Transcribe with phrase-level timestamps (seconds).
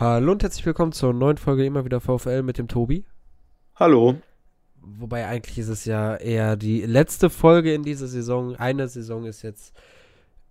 [0.00, 3.04] Hallo und herzlich willkommen zur neuen Folge immer wieder VfL mit dem Tobi.
[3.76, 4.14] Hallo.
[4.80, 8.56] Wobei eigentlich ist es ja eher die letzte Folge in dieser Saison.
[8.56, 9.76] Eine Saison ist jetzt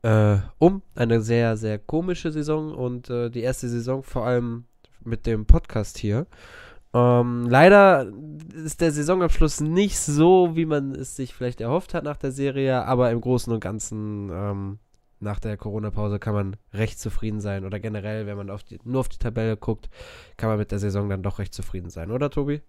[0.04, 0.83] äh, um.
[0.93, 4.65] Eine sehr, sehr komische Saison und äh, die erste Saison vor allem
[5.04, 6.28] mit dem Podcast hier.
[6.94, 8.06] Ähm, leider
[8.54, 12.86] ist der Saisonabschluss nicht so, wie man es sich vielleicht erhofft hat nach der Serie,
[12.86, 14.79] aber im Großen und Ganzen ähm,
[15.20, 17.66] nach der Corona-Pause kann man recht zufrieden sein.
[17.66, 19.90] Oder generell, wenn man auf die, nur auf die Tabelle guckt,
[20.38, 22.62] kann man mit der Saison dann doch recht zufrieden sein, oder Tobi?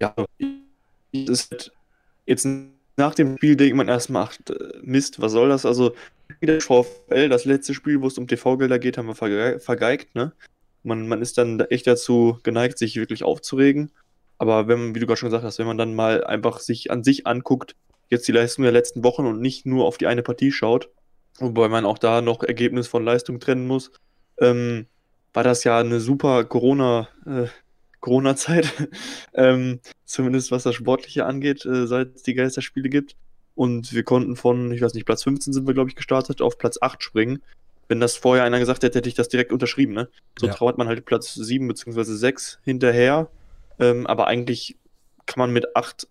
[0.00, 0.14] Ja,
[1.12, 1.72] ist
[2.26, 2.46] jetzt
[2.96, 4.36] nach dem Spiel denkt man erstmal, ach,
[4.82, 5.64] Mist, was soll das?
[5.64, 5.94] Also,
[6.40, 10.32] wieder VfL, das letzte Spiel, wo es um TV-Gelder geht, haben wir vergeigt, ne?
[10.82, 13.90] Man, man ist dann echt dazu geneigt, sich wirklich aufzuregen.
[14.38, 17.02] Aber wenn, wie du gerade schon gesagt hast, wenn man dann mal einfach sich an
[17.02, 17.74] sich anguckt,
[18.08, 20.90] jetzt die Leistung der letzten Wochen und nicht nur auf die eine Partie schaut,
[21.38, 23.90] wobei man auch da noch Ergebnis von Leistung trennen muss,
[24.40, 24.86] ähm,
[25.32, 27.46] war das ja eine super Corona, äh,
[28.00, 28.72] Corona-Zeit,
[29.34, 33.16] ähm, zumindest was das Sportliche angeht, äh, seit es die Geisterspiele gibt.
[33.54, 36.58] Und wir konnten von, ich weiß nicht, Platz 15 sind wir, glaube ich, gestartet, auf
[36.58, 37.42] Platz 8 springen.
[37.88, 39.94] Wenn das vorher einer gesagt hätte, hätte ich das direkt unterschrieben.
[39.94, 40.08] Ne?
[40.38, 40.52] So ja.
[40.52, 42.02] trauert man halt Platz 7 bzw.
[42.02, 43.28] 6 hinterher.
[43.78, 44.76] Ähm, aber eigentlich
[45.24, 46.06] kann man mit 8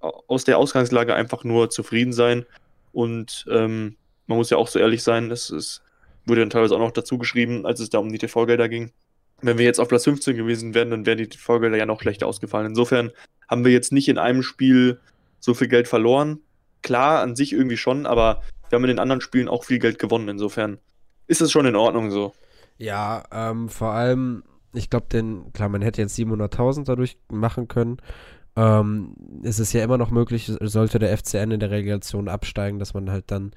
[0.00, 2.44] aus der Ausgangslage einfach nur zufrieden sein.
[2.92, 5.82] Und ähm, man muss ja auch so ehrlich sein, das ist,
[6.24, 8.92] wurde dann teilweise auch noch dazu geschrieben, als es da um die TV-Gelder ging.
[9.42, 12.26] Wenn wir jetzt auf Platz 15 gewesen wären, dann wären die TV-Gelder ja noch schlechter
[12.26, 12.66] ausgefallen.
[12.66, 13.12] Insofern
[13.48, 14.98] haben wir jetzt nicht in einem Spiel
[15.40, 16.40] so viel Geld verloren.
[16.82, 19.98] Klar, an sich irgendwie schon, aber wir haben in den anderen Spielen auch viel Geld
[19.98, 20.28] gewonnen.
[20.28, 20.78] Insofern
[21.26, 22.32] ist es schon in Ordnung so.
[22.78, 27.98] Ja, ähm, vor allem, ich glaube, denn, klar, man hätte jetzt 700.000 dadurch machen können
[28.56, 32.94] ähm, ist es ja immer noch möglich, sollte der FCN in der Relegation absteigen, dass
[32.94, 33.52] man halt dann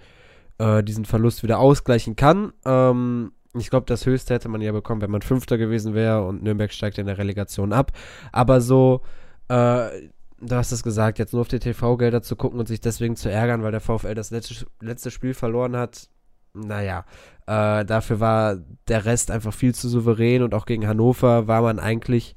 [0.58, 2.53] äh, diesen Verlust wieder ausgleichen kann.
[2.66, 6.44] Ähm, ich glaube, das Höchste hätte man ja bekommen, wenn man Fünfter gewesen wäre und
[6.44, 7.92] Nürnberg steigt in der Relegation ab.
[8.31, 9.02] Aber so,
[9.47, 9.89] äh,
[10.39, 13.31] du hast es gesagt, jetzt nur auf die TV-Gelder zu gucken und sich deswegen zu
[13.31, 16.10] ärgern, weil der VfL das letzte, letzte Spiel verloren hat,
[16.54, 17.05] naja,
[17.48, 21.80] äh, dafür war der Rest einfach viel zu souverän und auch gegen Hannover war man
[21.80, 22.36] eigentlich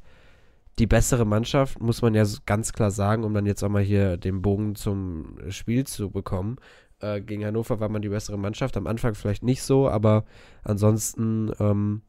[0.82, 4.16] die bessere Mannschaft, muss man ja ganz klar sagen, um dann jetzt auch mal hier
[4.16, 6.56] den Bogen zum Spiel zu bekommen.
[6.98, 8.76] Äh, gegen Hannover war man die bessere Mannschaft.
[8.76, 10.24] Am Anfang vielleicht nicht so, aber
[10.64, 12.02] ansonsten, ähm,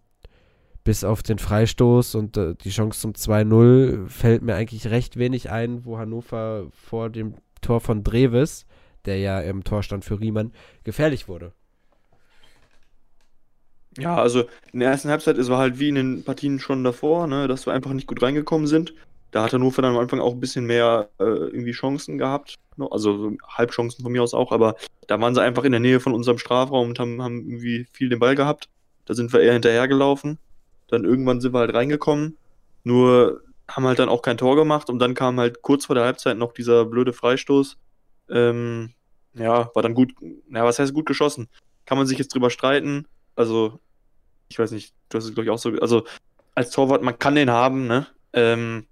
[0.84, 5.51] bis auf den Freistoß und äh, die Chance zum 2-0, fällt mir eigentlich recht wenig
[5.51, 8.66] ein, wo Hannover vor dem Tor von Dreves,
[9.05, 10.51] der ja im Tor stand für Riemann,
[10.84, 11.53] gefährlich wurde.
[13.98, 17.28] Ja, also in der ersten Halbzeit, es war halt wie in den Partien schon davor,
[17.28, 18.94] ne, dass wir einfach nicht gut reingekommen sind.
[19.31, 22.56] Da hat Hannover dann am Anfang auch ein bisschen mehr äh, irgendwie Chancen gehabt.
[22.78, 24.76] Ne, also Halbchancen von mir aus auch, aber
[25.08, 28.09] da waren sie einfach in der Nähe von unserem Strafraum und haben, haben irgendwie viel
[28.09, 28.70] den Ball gehabt.
[29.06, 30.38] Da sind wir eher hinterhergelaufen.
[30.88, 32.38] Dann irgendwann sind wir halt reingekommen.
[32.84, 36.06] Nur haben halt dann auch kein Tor gemacht und dann kam halt kurz vor der
[36.06, 37.78] Halbzeit noch dieser blöde Freistoß.
[38.30, 38.94] Ähm,
[39.34, 41.48] ja, war dann gut, ja, was heißt gut geschossen?
[41.86, 43.80] Kann man sich jetzt drüber streiten also,
[44.53, 45.72] ich weiß nicht, du hast es, glaube ich, auch so.
[45.81, 46.06] Also,
[46.53, 48.06] als Torwart, man kann den haben, ne?
[48.34, 48.86] Ähm,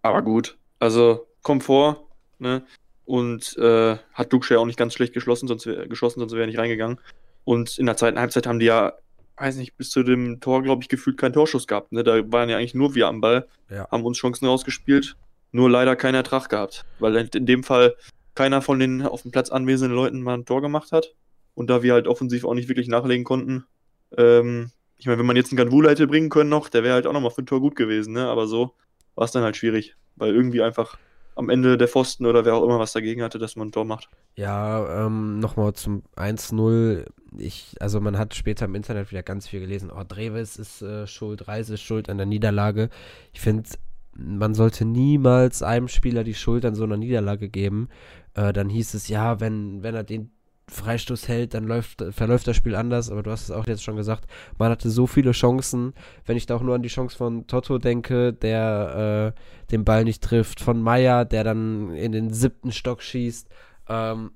[0.00, 0.56] aber gut.
[0.78, 2.06] Also, Komfort,
[2.38, 2.64] ne?
[3.04, 6.46] Und äh, hat Duxcher auch nicht ganz schlecht geschlossen, sonst wär, geschossen, sonst wäre er
[6.46, 7.00] nicht reingegangen.
[7.44, 8.94] Und in der zweiten Halbzeit haben die ja,
[9.36, 11.90] weiß nicht, bis zu dem Tor, glaube ich, gefühlt keinen Torschuss gehabt.
[11.90, 12.04] Ne?
[12.04, 13.88] Da waren ja eigentlich nur wir am Ball, ja.
[13.90, 15.16] haben uns Chancen rausgespielt,
[15.50, 16.84] nur leider keinen Ertrag gehabt.
[17.00, 17.96] Weil in dem Fall
[18.34, 21.14] keiner von den auf dem Platz anwesenden Leuten mal ein Tor gemacht hat.
[21.54, 23.64] Und da wir halt offensiv auch nicht wirklich nachlegen konnten,
[24.18, 27.06] ähm, ich meine, wenn man jetzt einen Ganvula hätte bringen können noch, der wäre halt
[27.06, 28.26] auch nochmal für ein Tor gut gewesen, ne?
[28.26, 28.74] Aber so
[29.14, 30.98] war es dann halt schwierig, weil irgendwie einfach
[31.36, 33.84] am Ende der Pfosten oder wer auch immer was dagegen hatte, dass man ein Tor
[33.84, 34.08] macht.
[34.36, 37.06] Ja, ähm, nochmal zum 1-0.
[37.38, 41.06] Ich, also man hat später im Internet wieder ganz viel gelesen, oh, Dreves ist äh,
[41.06, 42.88] schuld, Reise ist schuld an der Niederlage.
[43.32, 43.68] Ich finde,
[44.16, 47.88] man sollte niemals einem Spieler die Schuld an so einer Niederlage geben.
[48.34, 50.30] Äh, dann hieß es, ja, wenn, wenn er den
[50.68, 53.96] Freistoß hält, dann läuft, verläuft das Spiel anders, aber du hast es auch jetzt schon
[53.96, 54.24] gesagt,
[54.58, 55.92] man hatte so viele Chancen,
[56.24, 60.04] wenn ich da auch nur an die Chance von Toto denke, der äh, den Ball
[60.04, 63.48] nicht trifft, von Meier, der dann in den siebten Stock schießt,
[63.88, 64.30] ähm,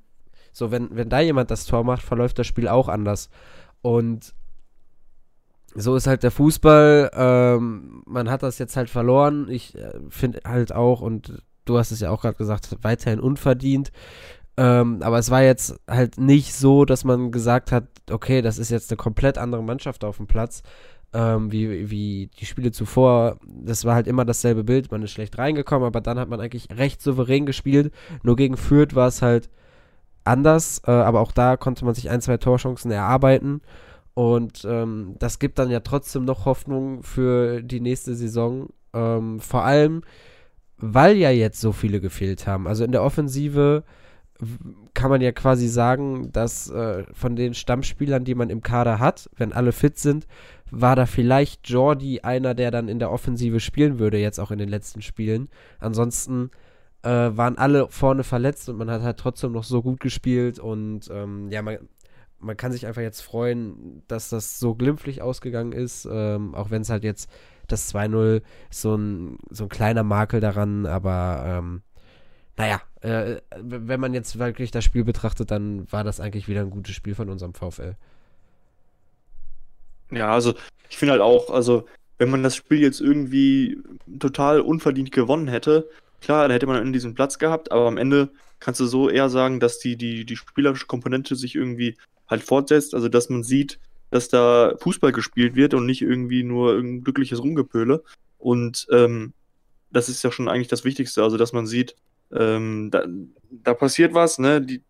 [0.53, 3.31] so, wenn, wenn da jemand das Tor macht, verläuft das Spiel auch anders.
[3.81, 4.35] Und
[5.75, 10.41] so ist halt der Fußball, ähm, man hat das jetzt halt verloren, ich äh, finde
[10.44, 13.93] halt auch, und du hast es ja auch gerade gesagt, weiterhin unverdient.
[14.58, 18.70] Ähm, aber es war jetzt halt nicht so, dass man gesagt hat, okay, das ist
[18.70, 20.64] jetzt eine komplett andere Mannschaft auf dem Platz,
[21.12, 23.38] ähm, wie, wie die Spiele zuvor.
[23.46, 24.90] Das war halt immer dasselbe Bild.
[24.90, 27.93] Man ist schlecht reingekommen, aber dann hat man eigentlich recht souverän gespielt.
[28.25, 29.49] Nur gegen Fürth war es halt
[30.25, 33.60] anders, äh, aber auch da konnte man sich ein, zwei Torchancen erarbeiten.
[34.14, 38.70] Und ähm, das gibt dann ja trotzdem noch Hoffnung für die nächste Saison.
[38.93, 40.02] Ähm, vor allem,
[40.78, 42.66] weil ja jetzt so viele gefehlt haben.
[42.66, 43.84] Also in der Offensive
[44.94, 49.29] kann man ja quasi sagen, dass äh, von den Stammspielern, die man im Kader hat,
[49.37, 50.26] wenn alle fit sind,
[50.70, 54.58] war da vielleicht Jordi einer, der dann in der Offensive spielen würde, jetzt auch in
[54.58, 55.49] den letzten Spielen.
[55.81, 56.50] Ansonsten
[57.02, 61.08] äh, waren alle vorne verletzt und man hat halt trotzdem noch so gut gespielt und
[61.11, 61.79] ähm, ja, man,
[62.38, 66.82] man kann sich einfach jetzt freuen, dass das so glimpflich ausgegangen ist, ähm, auch wenn
[66.82, 67.31] es halt jetzt
[67.67, 71.82] das 2-0 so ein, so ein kleiner Makel daran, aber ähm,
[72.56, 76.71] naja, äh, wenn man jetzt wirklich das Spiel betrachtet, dann war das eigentlich wieder ein
[76.71, 77.95] gutes Spiel von unserem VfL.
[80.11, 80.55] Ja, also
[80.89, 81.87] ich finde halt auch, also
[82.19, 83.79] wenn man das Spiel jetzt irgendwie
[84.19, 85.89] total unverdient gewonnen hätte,
[86.21, 88.31] klar, dann hätte man diesen Platz gehabt, aber am Ende
[88.61, 91.97] kannst du so eher sagen, dass die, die, die spielerische Komponente sich irgendwie
[92.29, 93.79] halt fortsetzt, also dass man sieht,
[94.11, 98.03] dass da Fußball gespielt wird und nicht irgendwie nur ein glückliches Rumgepöle.
[98.39, 99.33] Und ähm,
[99.91, 101.94] das ist ja schon eigentlich das Wichtigste, also dass man sieht,
[102.33, 103.05] ähm, da,
[103.51, 104.61] da, passiert was, ne?
[104.61, 104.83] Die,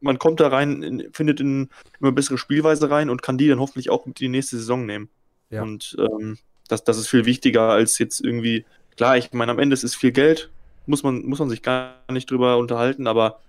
[0.00, 1.68] man kommt da rein, in, findet in
[2.00, 4.86] immer bessere Spielweise rein und kann die dann hoffentlich auch mit in die nächste Saison
[4.86, 5.08] nehmen.
[5.50, 5.62] Ja.
[5.62, 6.38] Und ähm,
[6.68, 8.64] das, das ist viel wichtiger als jetzt irgendwie,
[8.96, 10.50] klar, ich meine, am Ende ist es viel Geld,
[10.86, 13.40] muss man, muss man sich gar nicht drüber unterhalten, aber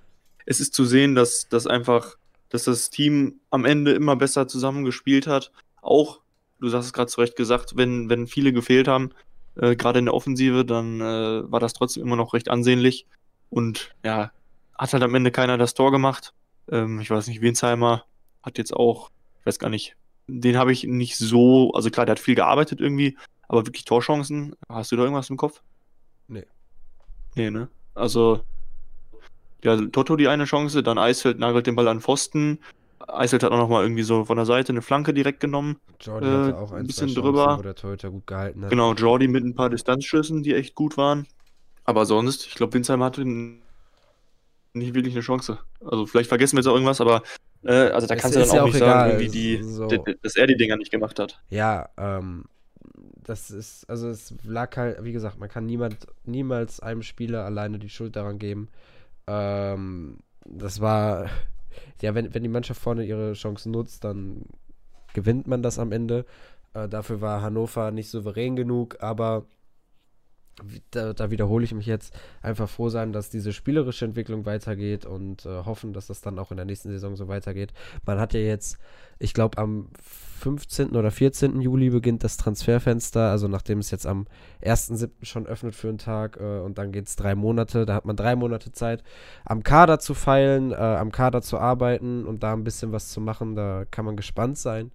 [0.45, 2.17] es ist zu sehen, dass, dass einfach,
[2.49, 5.51] dass das Team am Ende immer besser zusammengespielt hat.
[5.81, 6.21] Auch,
[6.59, 9.11] du hast es gerade zu Recht gesagt, wenn, wenn viele gefehlt haben,
[9.55, 13.05] äh, gerade in der Offensive, dann äh, war das trotzdem immer noch recht ansehnlich.
[13.51, 14.31] Und ja,
[14.77, 16.33] hat halt am Ende keiner das Tor gemacht.
[16.71, 18.05] Ähm, ich weiß nicht, Wensheimer
[18.41, 19.95] hat jetzt auch, ich weiß gar nicht,
[20.27, 23.17] den habe ich nicht so, also klar, der hat viel gearbeitet irgendwie,
[23.47, 25.61] aber wirklich Torchancen, hast du da irgendwas im Kopf?
[26.27, 26.45] Nee.
[27.35, 27.67] Nee, ne?
[27.93, 28.41] Also,
[29.63, 32.59] ja, Toto die eine Chance, dann Eisfeld nagelt den Ball an Pfosten.
[33.07, 35.77] Eisfeld hat auch nochmal irgendwie so von der Seite eine Flanke direkt genommen.
[35.99, 37.57] Jordi äh, hatte auch ein bisschen Chancen, drüber.
[37.57, 38.69] Wo der Torhüter gut gehalten hat.
[38.69, 41.27] Genau, Jordi mit ein paar Distanzschüssen, die echt gut waren.
[41.91, 45.59] Aber sonst, ich glaube, Winsheim hatte nicht wirklich eine Chance.
[45.83, 47.21] Also vielleicht vergessen wir jetzt auch irgendwas, aber
[47.63, 49.11] äh, also da es kannst du dann auch, ja auch nicht egal.
[49.11, 49.87] sagen, die, so.
[49.87, 51.41] dass er die Dinger nicht gemacht hat.
[51.49, 52.45] Ja, ähm,
[53.23, 57.77] das ist, also es lag halt, wie gesagt, man kann niemand, niemals einem Spieler alleine
[57.77, 58.69] die Schuld daran geben.
[59.27, 61.29] Ähm, das war,
[62.01, 64.45] ja, wenn, wenn die Mannschaft vorne ihre Chancen nutzt, dann
[65.13, 66.25] gewinnt man das am Ende.
[66.73, 69.45] Äh, dafür war Hannover nicht souverän genug, aber
[70.91, 75.45] da, da, wiederhole ich mich jetzt, einfach froh sein, dass diese spielerische Entwicklung weitergeht und
[75.45, 77.73] äh, hoffen, dass das dann auch in der nächsten Saison so weitergeht.
[78.05, 78.77] Man hat ja jetzt,
[79.19, 79.89] ich glaube, am
[80.39, 80.95] 15.
[80.95, 81.61] oder 14.
[81.61, 84.25] Juli beginnt das Transferfenster, also nachdem es jetzt am
[84.63, 85.09] 1.7.
[85.23, 88.15] schon öffnet für einen Tag äh, und dann geht es drei Monate, da hat man
[88.15, 89.03] drei Monate Zeit,
[89.45, 93.21] am Kader zu feilen, äh, am Kader zu arbeiten und da ein bisschen was zu
[93.21, 94.91] machen, da kann man gespannt sein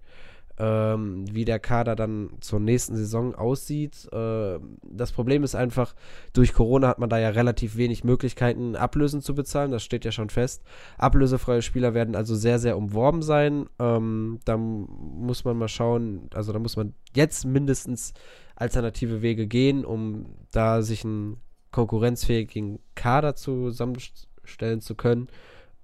[0.59, 4.07] ähm, wie der Kader dann zur nächsten Saison aussieht.
[4.11, 5.93] Äh, das Problem ist einfach,
[6.33, 9.71] durch Corona hat man da ja relativ wenig Möglichkeiten, Ablösen zu bezahlen.
[9.71, 10.63] Das steht ja schon fest.
[10.97, 13.67] Ablösefreie Spieler werden also sehr, sehr umworben sein.
[13.79, 18.13] Ähm, da muss man mal schauen, also da muss man jetzt mindestens
[18.55, 21.37] alternative Wege gehen, um da sich einen
[21.71, 25.27] konkurrenzfähigen Kader zusammenstellen zu können.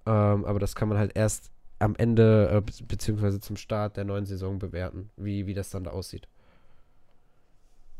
[0.06, 1.53] Ähm, aber das kann man halt erst
[1.84, 5.92] am Ende äh, beziehungsweise zum Start der neuen Saison bewerten, wie, wie das dann da
[5.92, 6.28] aussieht.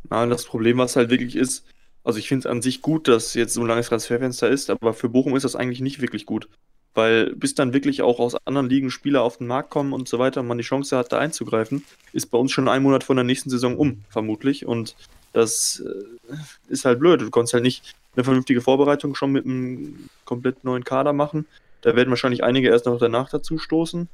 [0.10, 1.66] Ja, das Problem, was halt wirklich ist,
[2.04, 4.94] also ich finde es an sich gut, dass jetzt so ein langes Transferfenster ist, aber
[4.94, 6.50] für Bochum ist das eigentlich nicht wirklich gut.
[6.96, 10.20] Weil bis dann wirklich auch aus anderen Ligen Spieler auf den Markt kommen und so
[10.20, 13.16] weiter und man die Chance hat, da einzugreifen, ist bei uns schon ein Monat von
[13.16, 14.68] der nächsten Saison um, vermutlich.
[14.68, 14.96] Und
[15.32, 16.36] das äh,
[16.68, 17.22] ist halt blöd.
[17.22, 21.48] Du kannst halt nicht eine vernünftige Vorbereitung schon mit einem komplett neuen Kader machen.
[21.84, 24.10] Da werden wahrscheinlich einige erst noch danach dazu stoßen,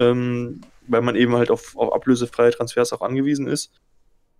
[0.00, 3.72] ähm, weil man eben halt auf, auf ablösefreie Transfers auch angewiesen ist.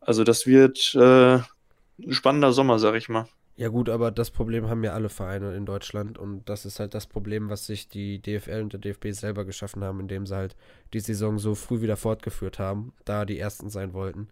[0.01, 3.27] Also das wird äh, ein spannender Sommer, sag ich mal.
[3.55, 6.95] Ja gut, aber das Problem haben ja alle Vereine in Deutschland und das ist halt
[6.95, 10.57] das Problem, was sich die DFL und der DFB selber geschaffen haben, indem sie halt
[10.93, 14.29] die Saison so früh wieder fortgeführt haben, da die Ersten sein wollten.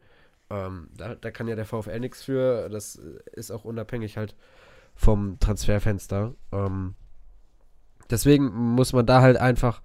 [0.49, 2.97] Ähm, da, da kann ja der VfL nichts für, das
[3.33, 4.35] ist auch unabhängig halt
[4.97, 6.35] vom Transferfenster.
[6.51, 6.95] Ähm,
[8.11, 9.83] Deswegen muss man da halt einfach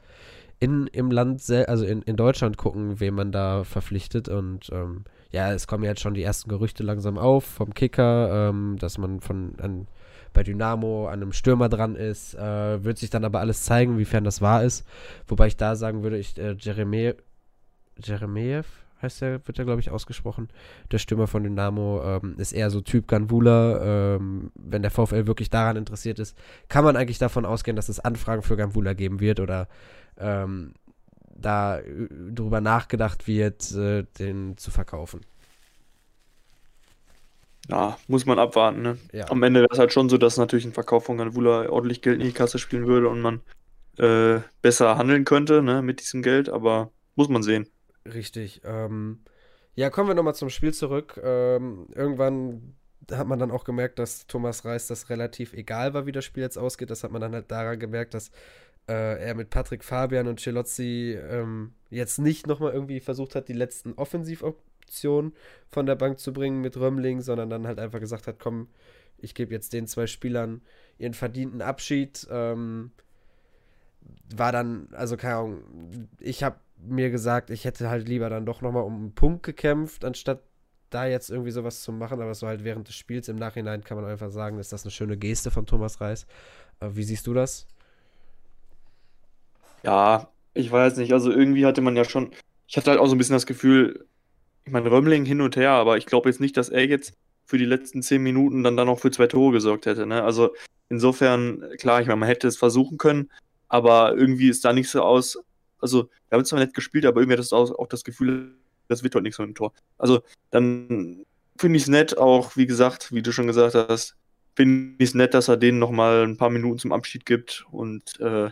[0.59, 4.29] in, im Land, also in, in Deutschland gucken, wen man da verpflichtet.
[4.29, 8.77] Und ähm, ja, es kommen jetzt schon die ersten Gerüchte langsam auf vom Kicker, ähm,
[8.79, 9.87] dass man von an,
[10.33, 12.35] bei Dynamo an einem Stürmer dran ist.
[12.35, 14.85] Äh, wird sich dann aber alles zeigen, wiefern das wahr ist.
[15.27, 17.13] Wobei ich da sagen würde, ich äh, Jeremie,
[17.97, 18.63] Jeremejew,
[19.05, 20.49] heißt der, wird der, glaube ich, ausgesprochen.
[20.91, 24.15] Der Stürmer von Dynamo ähm, ist eher so Typ Ganvula.
[24.15, 27.99] Ähm, wenn der VfL wirklich daran interessiert ist, kann man eigentlich davon ausgehen, dass es
[27.99, 29.67] Anfragen für Ganvula geben wird oder
[30.17, 30.73] ähm,
[31.35, 35.21] da äh, drüber nachgedacht wird, äh, den zu verkaufen.
[37.69, 38.97] Ja, muss man abwarten, ne?
[39.11, 39.29] Ja.
[39.31, 42.19] Am Ende wäre es halt schon so, dass natürlich ein Verkauf von Ganvula ordentlich Geld
[42.19, 43.41] in die Kasse spielen würde und man
[43.97, 47.67] äh, besser handeln könnte, ne, mit diesem Geld, aber muss man sehen.
[48.05, 48.61] Richtig.
[48.63, 49.19] Ähm,
[49.75, 51.19] ja, kommen wir nochmal zum Spiel zurück.
[51.23, 52.75] Ähm, irgendwann
[53.11, 56.43] hat man dann auch gemerkt, dass Thomas Reis das relativ egal war, wie das Spiel
[56.43, 56.89] jetzt ausgeht.
[56.89, 58.31] Das hat man dann halt daran gemerkt, dass
[58.87, 63.53] äh, er mit Patrick Fabian und Celozzi ähm, jetzt nicht nochmal irgendwie versucht hat, die
[63.53, 65.33] letzten Offensivoptionen
[65.67, 68.67] von der Bank zu bringen mit Römmling, sondern dann halt einfach gesagt hat, komm,
[69.17, 70.61] ich gebe jetzt den zwei Spielern
[70.97, 72.27] ihren verdienten Abschied.
[72.29, 72.91] Ähm,
[74.35, 78.61] war dann, also keine Ahnung, ich habe mir gesagt, ich hätte halt lieber dann doch
[78.61, 80.41] nochmal um einen Punkt gekämpft, anstatt
[80.89, 83.97] da jetzt irgendwie sowas zu machen, aber so halt während des Spiels im Nachhinein kann
[83.97, 86.25] man einfach sagen, ist das eine schöne Geste von Thomas Reis.
[86.79, 87.67] Äh, wie siehst du das?
[89.83, 92.31] Ja, ich weiß nicht, also irgendwie hatte man ja schon,
[92.67, 94.05] ich hatte halt auch so ein bisschen das Gefühl,
[94.65, 97.13] ich meine, Römmling hin und her, aber ich glaube jetzt nicht, dass er jetzt
[97.45, 100.07] für die letzten zehn Minuten dann da noch für zwei Tore gesorgt hätte.
[100.07, 100.23] Ne?
[100.23, 100.55] Also
[100.89, 103.29] insofern, klar, ich meine, man hätte es versuchen können,
[103.67, 105.39] aber irgendwie ist da nicht so aus.
[105.85, 108.55] Also, wir haben zwar nett gespielt, aber irgendwie hat das auch, auch das Gefühl,
[108.87, 109.71] das wird heute nichts mit dem Tor.
[109.97, 111.25] Also, dann
[111.57, 114.15] finde ich es nett, auch wie gesagt, wie du schon gesagt hast,
[114.55, 118.19] finde ich es nett, dass er denen nochmal ein paar Minuten zum Abschied gibt und
[118.19, 118.49] äh,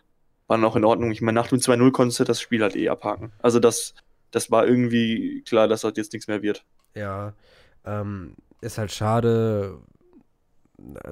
[0.48, 1.12] war dann auch in Ordnung.
[1.12, 3.32] Ich meine, nach dem 2-0 konntest du das Spiel halt eh abhaken.
[3.42, 3.96] Also, das,
[4.32, 6.63] das war irgendwie klar, dass das jetzt nichts mehr wird.
[6.94, 7.34] Ja,
[7.86, 9.80] ähm, ist halt schade,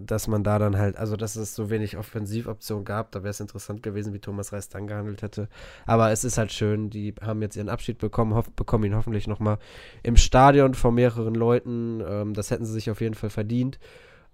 [0.01, 3.39] dass man da dann halt, also dass es so wenig Offensivoptionen gab, da wäre es
[3.39, 5.49] interessant gewesen, wie Thomas Reis dann gehandelt hätte.
[5.85, 9.27] Aber es ist halt schön, die haben jetzt ihren Abschied bekommen, hoff, bekommen ihn hoffentlich
[9.27, 9.57] nochmal
[10.03, 12.01] im Stadion von mehreren Leuten.
[12.05, 13.79] Ähm, das hätten sie sich auf jeden Fall verdient.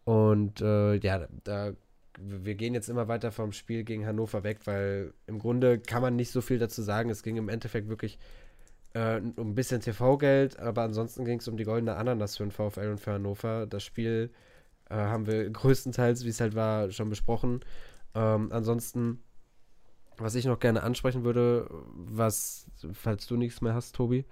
[0.03, 1.74] Und äh, ja, da,
[2.20, 6.15] wir gehen jetzt immer weiter vom Spiel gegen Hannover weg, weil im Grunde kann man
[6.15, 7.10] nicht so viel dazu sagen.
[7.10, 8.17] Es ging im Endeffekt wirklich
[8.94, 12.51] äh, um ein bisschen TV-Geld, aber ansonsten ging es um die goldene Ananas für den
[12.51, 13.67] VfL und für Hannover.
[13.67, 14.32] Das Spiel
[14.89, 17.62] äh, haben wir größtenteils, wie es halt war, schon besprochen.
[18.15, 19.24] Ähm, ansonsten,
[20.17, 24.25] was ich noch gerne ansprechen würde, was, falls du nichts mehr hast, Tobi.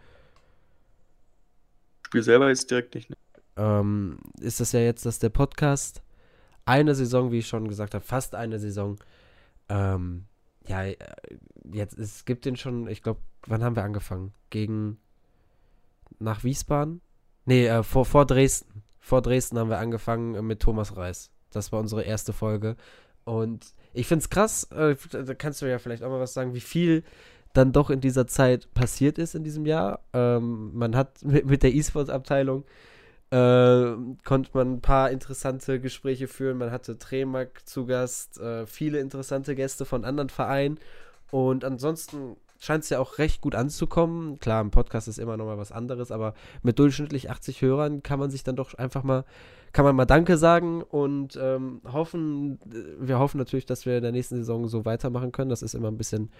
[2.06, 3.10] Spiel selber jetzt direkt nicht.
[3.10, 3.18] Ne?
[3.58, 6.02] Ähm, ist das ja jetzt, dass der Podcast
[6.66, 8.98] eine Saison, wie ich schon gesagt habe, fast eine Saison,
[9.70, 10.26] ähm,
[10.68, 10.84] ja,
[11.72, 14.34] jetzt, es gibt den schon, ich glaube, wann haben wir angefangen?
[14.50, 14.98] Gegen,
[16.18, 17.02] nach Wiesbaden?
[17.46, 21.30] Nee, äh, vor, vor Dresden vor Dresden haben wir angefangen mit Thomas Reis.
[21.52, 22.76] Das war unsere erste Folge.
[23.24, 26.56] Und ich finde es krass, äh, da kannst du ja vielleicht auch mal was sagen,
[26.56, 27.04] wie viel
[27.54, 30.00] dann doch in dieser Zeit passiert ist in diesem Jahr.
[30.12, 32.66] Ähm, man hat mit, mit der E-Sports-Abteilung
[33.30, 36.58] äh, konnte man ein paar interessante Gespräche führen.
[36.58, 40.80] Man hatte Tremak zu Gast, äh, viele interessante Gäste von anderen Vereinen.
[41.30, 44.40] Und ansonsten scheint es ja auch recht gut anzukommen.
[44.40, 48.20] Klar, ein Podcast ist immer noch mal was anderes, aber mit durchschnittlich 80 Hörern kann
[48.20, 49.24] man sich dann doch einfach mal,
[49.72, 54.04] kann man mal Danke sagen und ähm, hoffen, äh, wir hoffen natürlich, dass wir in
[54.04, 55.50] der nächsten Saison so weitermachen können.
[55.50, 56.32] Das ist immer ein bisschen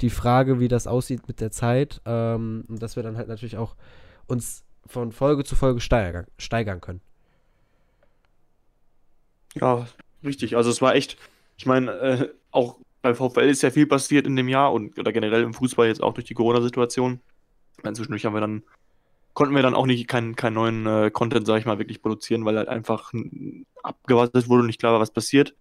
[0.00, 3.56] die Frage, wie das aussieht mit der Zeit ähm, und dass wir dann halt natürlich
[3.56, 3.76] auch
[4.26, 7.00] uns von Folge zu Folge steigern, steigern können.
[9.54, 9.86] Ja,
[10.24, 10.56] richtig.
[10.56, 11.16] Also es war echt,
[11.56, 15.12] ich meine, äh, auch beim VfL ist ja viel passiert in dem Jahr und oder
[15.12, 17.20] generell im Fußball jetzt auch durch die Corona-Situation.
[17.82, 18.64] Zwischendurch haben wir dann,
[19.34, 22.44] konnten wir dann auch nicht keinen kein neuen äh, Content, sag ich mal, wirklich produzieren,
[22.44, 23.12] weil halt einfach
[23.82, 25.54] abgewartet wurde und nicht klar war, was passiert.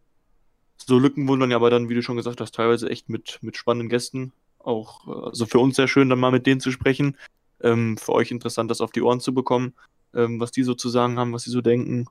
[0.78, 3.40] So Lücken wurden dann ja aber dann, wie du schon gesagt hast, teilweise echt mit,
[3.42, 4.34] mit spannenden Gästen.
[4.60, 7.18] Auch, äh, also für uns sehr schön, dann mal mit denen zu sprechen.
[7.62, 9.74] Ähm, für euch interessant, das auf die Ohren zu bekommen,
[10.14, 12.08] ähm, was die so zu sagen haben, was sie so denken.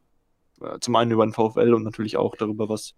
[0.61, 2.95] Äh, zum einen über den VfL und natürlich auch darüber, was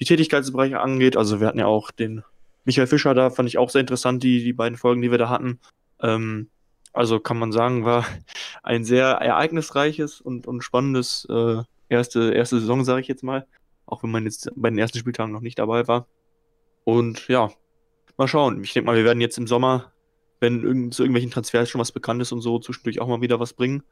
[0.00, 1.16] die Tätigkeitsbereiche angeht.
[1.16, 2.22] Also wir hatten ja auch den
[2.64, 5.28] Michael Fischer da, fand ich auch sehr interessant, die, die beiden Folgen, die wir da
[5.28, 5.60] hatten.
[6.00, 6.48] Ähm,
[6.92, 8.06] also kann man sagen, war
[8.62, 13.46] ein sehr ereignisreiches und, und spannendes äh, erste, erste Saison, sage ich jetzt mal.
[13.86, 16.06] Auch wenn man jetzt bei den ersten Spieltagen noch nicht dabei war.
[16.84, 17.50] Und ja,
[18.16, 18.62] mal schauen.
[18.62, 19.92] Ich denke mal, wir werden jetzt im Sommer,
[20.38, 23.52] wenn zu irgendwelchen Transfers schon was bekannt ist und so, zwischendurch auch mal wieder was
[23.52, 23.82] bringen.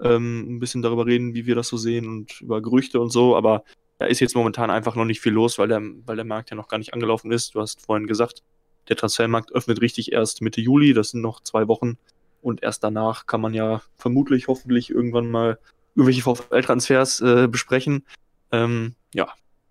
[0.00, 3.36] Ähm, ein bisschen darüber reden, wie wir das so sehen und über Gerüchte und so.
[3.36, 3.62] Aber
[4.02, 6.56] da ist jetzt momentan einfach noch nicht viel los, weil der, weil der Markt ja
[6.56, 7.54] noch gar nicht angelaufen ist.
[7.54, 8.42] Du hast vorhin gesagt,
[8.88, 11.98] der Transfermarkt öffnet richtig erst Mitte Juli, das sind noch zwei Wochen.
[12.40, 15.60] Und erst danach kann man ja vermutlich, hoffentlich irgendwann mal
[15.94, 18.04] irgendwelche VfL-Transfers äh, besprechen.
[18.50, 19.28] Ähm, ja.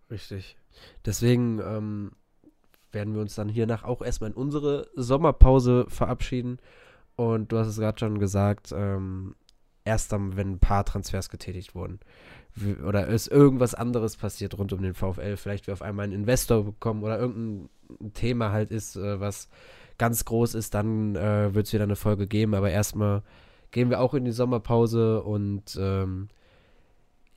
[0.10, 0.56] Richtig.
[1.06, 2.12] Deswegen ähm,
[2.94, 6.60] werden wir uns dann hiernach auch erstmal in unsere Sommerpause verabschieden.
[7.18, 9.36] Und du hast es gerade schon gesagt, ähm,
[9.86, 12.00] erst dann, wenn ein paar Transfers getätigt wurden
[12.86, 16.66] oder ist irgendwas anderes passiert rund um den VfL, vielleicht wir auf einmal einen Investor
[16.66, 17.70] bekommen oder irgendein
[18.14, 19.48] Thema halt ist, äh, was
[19.98, 22.54] ganz groß ist, dann äh, wird es wieder eine Folge geben.
[22.54, 23.24] Aber erstmal
[23.72, 26.28] gehen wir auch in die Sommerpause und ähm,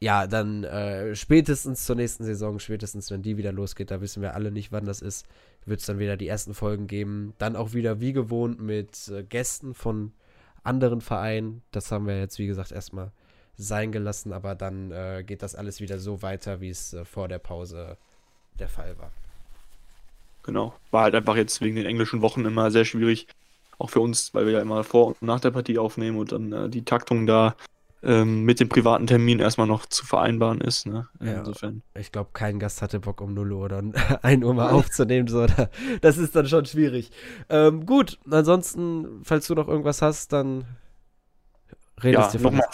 [0.01, 4.35] ja, dann äh, spätestens zur nächsten Saison, spätestens wenn die wieder losgeht, da wissen wir
[4.35, 5.27] alle nicht, wann das ist,
[5.65, 7.35] wird es dann wieder die ersten Folgen geben.
[7.39, 10.13] Dann auch wieder wie gewohnt mit äh, Gästen von
[10.65, 11.63] anderen Vereinen.
[11.71, 13.13] Das haben wir jetzt, wie gesagt, erstmal
[13.57, 17.29] sein gelassen, aber dann äh, geht das alles wieder so weiter, wie es äh, vor
[17.29, 17.97] der Pause
[18.59, 19.13] der Fall war.
[20.43, 20.75] Genau.
[20.91, 23.29] War halt einfach jetzt wegen den englischen Wochen immer sehr schwierig,
[23.79, 26.53] auch für uns, weil wir ja immer vor und nach der Partie aufnehmen und dann
[26.53, 27.55] äh, die Taktung da
[28.05, 30.87] ähm, mit dem privaten Termin erstmal noch zu vereinbaren ist.
[30.87, 31.09] Ne?
[31.21, 31.83] Insofern.
[31.95, 33.83] Ja, ich glaube, kein Gast hatte Bock um 0 Uhr oder
[34.23, 35.27] 1 Uhr mal aufzunehmen.
[35.27, 35.47] So,
[36.01, 37.11] das ist dann schon schwierig.
[37.49, 40.65] Ähm, gut, ansonsten, falls du noch irgendwas hast, dann
[42.03, 42.69] redest ja, von nochmal,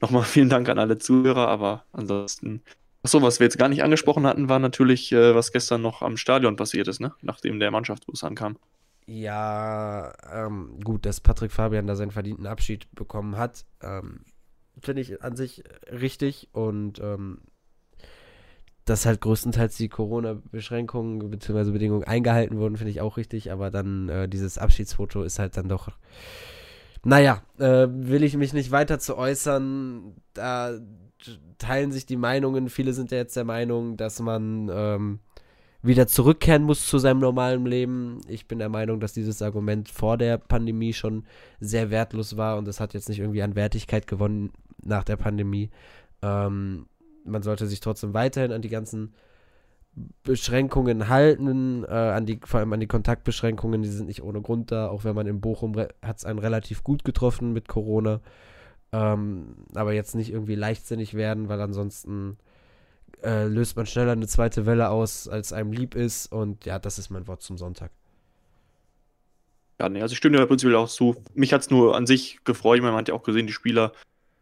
[0.00, 2.62] nochmal vielen Dank an alle Zuhörer, aber ansonsten.
[3.02, 6.16] Achso, was wir jetzt gar nicht angesprochen hatten, war natürlich, äh, was gestern noch am
[6.16, 7.12] Stadion passiert ist, ne?
[7.22, 8.56] Nachdem der Mannschaftsbus ankam.
[9.06, 13.66] Ja, ähm, gut, dass Patrick Fabian da seinen verdienten Abschied bekommen hat.
[13.82, 14.20] Ähm,
[14.80, 17.38] finde ich an sich richtig und ähm,
[18.84, 21.70] dass halt größtenteils die Corona-Beschränkungen bzw.
[21.70, 25.68] Bedingungen eingehalten wurden, finde ich auch richtig, aber dann äh, dieses Abschiedsfoto ist halt dann
[25.68, 25.88] doch.
[27.02, 30.14] Naja, äh, will ich mich nicht weiter zu äußern.
[30.32, 30.78] Da
[31.58, 32.68] teilen sich die Meinungen.
[32.68, 35.18] Viele sind ja jetzt der Meinung, dass man ähm,
[35.82, 38.20] wieder zurückkehren muss zu seinem normalen Leben.
[38.26, 41.24] Ich bin der Meinung, dass dieses Argument vor der Pandemie schon
[41.60, 44.50] sehr wertlos war und es hat jetzt nicht irgendwie an Wertigkeit gewonnen
[44.86, 45.70] nach der Pandemie.
[46.22, 46.86] Ähm,
[47.24, 49.14] man sollte sich trotzdem weiterhin an die ganzen
[50.24, 54.72] Beschränkungen halten, äh, an die, vor allem an die Kontaktbeschränkungen, die sind nicht ohne Grund
[54.72, 58.20] da, auch wenn man in Bochum hat es einen relativ gut getroffen mit Corona.
[58.92, 62.38] Ähm, aber jetzt nicht irgendwie leichtsinnig werden, weil ansonsten
[63.22, 66.30] äh, löst man schneller eine zweite Welle aus, als einem lieb ist.
[66.32, 67.90] Und ja, das ist mein Wort zum Sonntag.
[69.80, 71.16] Ja, nee, also ich stimme dir prinzipiell auch zu.
[71.34, 72.82] Mich hat es nur an sich gefreut.
[72.82, 73.92] Man hat ja auch gesehen, die Spieler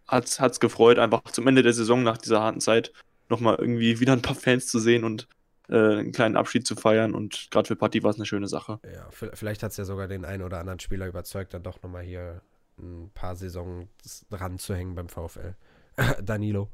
[0.08, 2.92] hat es gefreut, einfach zum Ende der Saison nach dieser harten Zeit
[3.28, 5.26] nochmal irgendwie wieder ein paar Fans zu sehen und
[5.68, 7.14] äh, einen kleinen Abschied zu feiern.
[7.14, 8.78] Und gerade für Patti war es eine schöne Sache.
[8.84, 12.02] Ja, vielleicht hat es ja sogar den einen oder anderen Spieler überzeugt, dann doch nochmal
[12.02, 12.42] hier
[12.78, 13.88] ein paar Saisons
[14.30, 15.54] dran zu hängen beim VfL.
[16.22, 16.68] Danilo.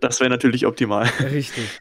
[0.00, 1.04] Das wäre natürlich optimal.
[1.20, 1.80] Richtig.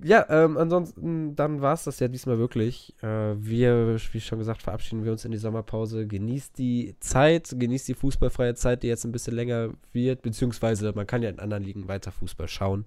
[0.00, 2.94] Ja, ähm, ansonsten, dann war es das ja diesmal wirklich.
[3.02, 6.06] Äh, wir, wie schon gesagt, verabschieden wir uns in die Sommerpause.
[6.06, 11.08] Genießt die Zeit, genießt die fußballfreie Zeit, die jetzt ein bisschen länger wird, beziehungsweise man
[11.08, 12.84] kann ja in anderen Ligen weiter Fußball schauen.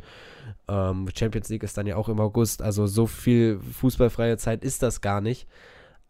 [0.69, 4.81] Ähm, Champions League ist dann ja auch im August, also so viel fußballfreie Zeit ist
[4.81, 5.47] das gar nicht.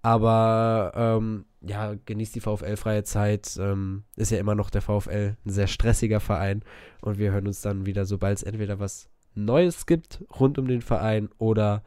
[0.04, 3.58] Aber ähm, ja, genießt die VfL-freie Zeit.
[3.60, 6.64] Ähm, ist ja immer noch der VfL ein sehr stressiger Verein.
[7.02, 10.82] Und wir hören uns dann wieder, sobald es entweder was Neues gibt rund um den
[10.82, 11.84] Verein oder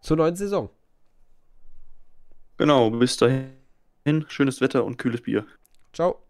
[0.00, 0.70] zur neuen Saison.
[2.56, 3.54] Genau, bis dahin.
[4.28, 5.46] Schönes Wetter und kühles Bier.
[5.92, 6.22] Ciao.